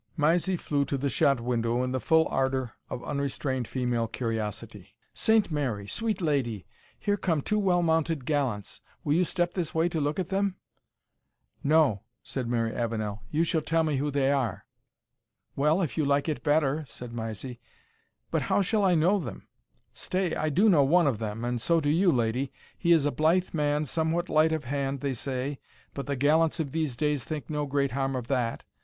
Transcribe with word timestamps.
Mysie 0.17 0.57
flew 0.57 0.83
to 0.85 0.97
the 0.97 1.11
shot 1.11 1.39
window 1.39 1.83
in 1.83 1.91
the 1.91 1.99
full 1.99 2.27
ardour 2.29 2.71
of 2.89 3.03
unrestrained 3.03 3.67
female 3.67 4.07
curiosity. 4.07 4.95
"Saint 5.13 5.51
Mary! 5.51 5.85
sweet 5.87 6.23
lady! 6.23 6.65
here 6.97 7.17
come 7.17 7.39
two 7.39 7.59
well 7.59 7.83
mounted 7.83 8.25
gallants; 8.25 8.81
will 9.03 9.13
you 9.13 9.23
step 9.23 9.53
this 9.53 9.75
way 9.75 9.87
to 9.89 10.01
look 10.01 10.17
at 10.17 10.29
them?" 10.29 10.55
"No," 11.73 12.01
said 12.23 12.47
Mary 12.47 12.73
Avenel, 12.75 13.21
"you 13.29 13.43
shall 13.43 13.61
tell 13.61 13.83
me 13.83 13.97
who 13.97 14.09
they 14.09 14.31
are." 14.31 14.65
"Well, 15.55 15.83
if 15.83 15.95
you 15.99 16.03
like 16.03 16.27
it 16.27 16.41
better," 16.43 16.83
said 16.87 17.13
Mysie 17.13 17.59
"but 18.31 18.41
how 18.49 18.63
shall 18.63 18.83
I 18.83 18.95
know 18.95 19.19
them? 19.19 19.47
Stay, 19.93 20.33
I 20.33 20.49
do 20.49 20.67
know 20.67 20.83
one 20.83 21.05
of 21.05 21.19
them, 21.19 21.45
and 21.45 21.61
so 21.61 21.79
do 21.79 21.91
you, 21.91 22.11
lady; 22.11 22.51
he 22.75 22.91
is 22.91 23.05
a 23.05 23.11
blithe 23.11 23.53
man, 23.53 23.85
somewhat 23.85 24.29
light 24.29 24.51
of 24.51 24.63
hand, 24.63 25.01
they 25.01 25.13
say, 25.13 25.59
but 25.93 26.07
the 26.07 26.15
gallants 26.15 26.59
of 26.59 26.71
these 26.71 26.97
days 26.97 27.23
think 27.23 27.51
no 27.51 27.67
great 27.67 27.91
harm 27.91 28.15
of 28.15 28.25
that. 28.29 28.63